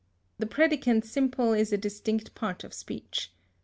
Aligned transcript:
The 0.39 0.47
predicant 0.47 1.05
simple 1.05 1.53
is 1.53 1.71
a 1.71 1.77
distinct 1.77 2.33
part 2.33 2.63
of 2.63 2.73
speech. 2.73 3.31